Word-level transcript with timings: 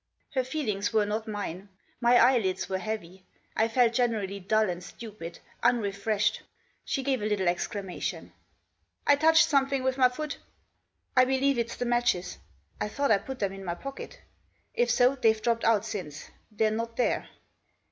Her 0.33 0.43
feelings 0.43 0.91
were 0.91 1.05
not 1.05 1.27
mine. 1.27 1.69
My 1.99 2.17
eyelids 2.17 2.67
were 2.67 2.79
heavy. 2.79 3.23
I 3.55 3.67
felt 3.67 3.93
generally 3.93 4.39
dull 4.39 4.67
and 4.67 4.83
stupid, 4.83 5.37
unrefreshed. 5.61 6.41
She 6.83 7.03
gave 7.03 7.21
a 7.21 7.25
little 7.27 7.45
efcclamatioa" 7.45 8.31
I 9.11 9.15
touched 9.15 9.47
something 9.47 9.83
with 9.83 9.99
my 9.99 10.09
foot. 10.09 10.39
I 11.15 11.23
believe 11.25 11.59
it's 11.59 11.75
the 11.75 11.85
matches. 11.85 12.39
I 12.79 12.87
thought 12.89 13.11
I 13.11 13.19
put 13.19 13.37
them 13.37 13.53
in 13.53 13.63
my 13.63 13.75
pocket; 13.75 14.19
if 14.73 14.89
so> 14.89 15.13
they've 15.17 15.39
dropped 15.39 15.65
out 15.65 15.85
since; 15.85 16.31
they're 16.51 16.71
not 16.71 16.97
there. 16.97 17.29